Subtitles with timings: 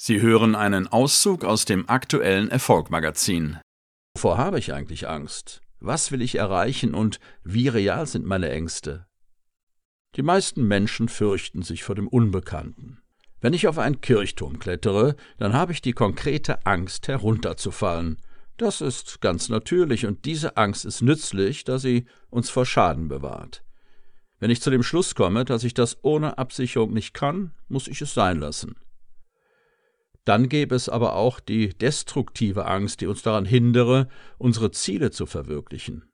[0.00, 3.58] Sie hören einen Auszug aus dem aktuellen Erfolgmagazin.
[4.14, 5.60] Wovor habe ich eigentlich Angst?
[5.80, 9.08] Was will ich erreichen und wie real sind meine Ängste?
[10.14, 13.02] Die meisten Menschen fürchten sich vor dem Unbekannten.
[13.40, 18.18] Wenn ich auf einen Kirchturm klettere, dann habe ich die konkrete Angst, herunterzufallen.
[18.56, 23.64] Das ist ganz natürlich, und diese Angst ist nützlich, da sie uns vor Schaden bewahrt.
[24.38, 28.00] Wenn ich zu dem Schluss komme, dass ich das ohne Absicherung nicht kann, muss ich
[28.00, 28.76] es sein lassen.
[30.28, 35.24] Dann gäbe es aber auch die destruktive Angst, die uns daran hindere, unsere Ziele zu
[35.24, 36.04] verwirklichen.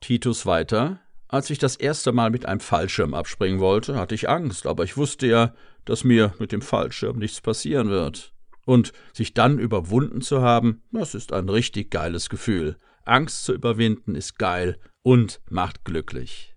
[0.00, 4.66] Titus weiter Als ich das erste Mal mit einem Fallschirm abspringen wollte, hatte ich Angst,
[4.66, 5.52] aber ich wusste ja,
[5.84, 8.32] dass mir mit dem Fallschirm nichts passieren wird.
[8.64, 12.78] Und sich dann überwunden zu haben, das ist ein richtig geiles Gefühl.
[13.04, 16.54] Angst zu überwinden ist geil und macht glücklich.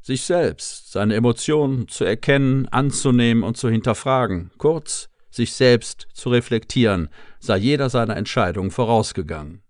[0.00, 7.08] Sich selbst, seine Emotionen zu erkennen, anzunehmen und zu hinterfragen, kurz, sich selbst zu reflektieren,
[7.40, 9.62] sei jeder seiner Entscheidungen vorausgegangen.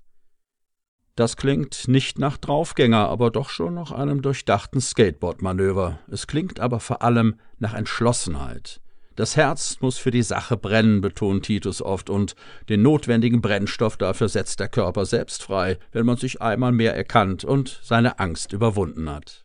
[1.17, 6.01] Das klingt nicht nach Draufgänger, aber doch schon nach einem durchdachten Skateboard-Manöver.
[6.11, 8.81] Es klingt aber vor allem nach Entschlossenheit.
[9.15, 12.35] Das Herz muss für die Sache brennen, betont Titus oft, und
[12.69, 17.45] den notwendigen Brennstoff dafür setzt der Körper selbst frei, wenn man sich einmal mehr erkannt
[17.45, 19.45] und seine Angst überwunden hat.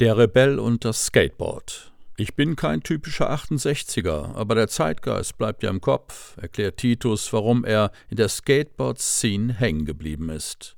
[0.00, 1.89] Der Rebell und das Skateboard
[2.20, 7.64] ich bin kein typischer 68er, aber der Zeitgeist bleibt ja im Kopf, erklärt Titus, warum
[7.64, 10.76] er in der Skateboard-Szene hängen geblieben ist.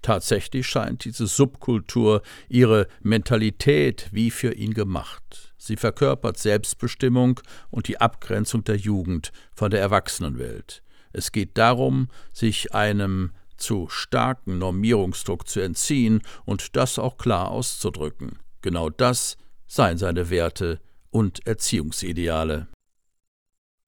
[0.00, 5.52] Tatsächlich scheint diese Subkultur ihre Mentalität wie für ihn gemacht.
[5.58, 7.40] Sie verkörpert Selbstbestimmung
[7.70, 10.84] und die Abgrenzung der Jugend von der Erwachsenenwelt.
[11.12, 18.38] Es geht darum, sich einem zu starken Normierungsdruck zu entziehen und das auch klar auszudrücken.
[18.62, 19.36] Genau das
[19.70, 22.66] seien seine Werte und Erziehungsideale.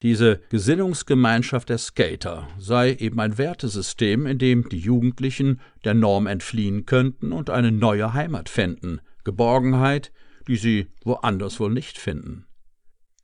[0.02, 6.86] Diese Gesinnungsgemeinschaft der Skater sei eben ein Wertesystem, in dem die Jugendlichen der Norm entfliehen
[6.86, 10.12] könnten und eine neue Heimat fänden, Geborgenheit,
[10.46, 12.46] die sie woanders wohl nicht finden.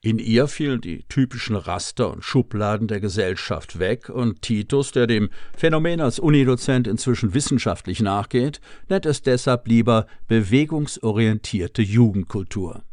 [0.00, 5.28] In ihr fielen die typischen Raster und Schubladen der Gesellschaft weg, und Titus, der dem
[5.56, 12.84] Phänomen als Unidozent inzwischen wissenschaftlich nachgeht, nennt es deshalb lieber bewegungsorientierte Jugendkultur.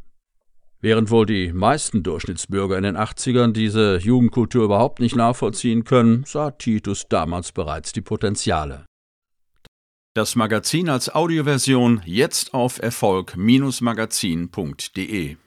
[0.81, 6.49] Während wohl die meisten Durchschnittsbürger in den 80ern diese Jugendkultur überhaupt nicht nachvollziehen können, sah
[6.51, 8.85] Titus damals bereits die Potenziale.
[10.15, 15.38] Das Magazin als Audioversion jetzt auf Erfolg-magazin.de